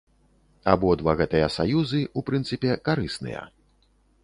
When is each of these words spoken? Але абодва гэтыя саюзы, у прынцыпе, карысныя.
Але 0.63 0.71
абодва 0.71 1.13
гэтыя 1.19 1.51
саюзы, 1.57 2.01
у 2.21 2.25
прынцыпе, 2.29 2.71
карысныя. 2.91 3.47